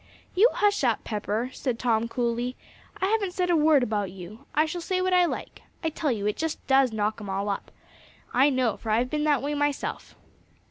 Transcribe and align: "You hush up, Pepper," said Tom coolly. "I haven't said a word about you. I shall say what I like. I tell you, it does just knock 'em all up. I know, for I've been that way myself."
"You 0.33 0.49
hush 0.53 0.83
up, 0.83 1.03
Pepper," 1.03 1.51
said 1.53 1.77
Tom 1.77 2.07
coolly. 2.07 2.55
"I 2.99 3.05
haven't 3.05 3.33
said 3.35 3.51
a 3.51 3.55
word 3.55 3.83
about 3.83 4.09
you. 4.09 4.47
I 4.55 4.65
shall 4.65 4.81
say 4.81 4.99
what 4.99 5.13
I 5.13 5.25
like. 5.25 5.61
I 5.83 5.89
tell 5.91 6.11
you, 6.11 6.25
it 6.25 6.37
does 6.37 6.57
just 6.65 6.91
knock 6.93 7.21
'em 7.21 7.29
all 7.29 7.49
up. 7.49 7.69
I 8.33 8.49
know, 8.49 8.77
for 8.77 8.89
I've 8.89 9.11
been 9.11 9.25
that 9.25 9.43
way 9.43 9.53
myself." 9.53 10.15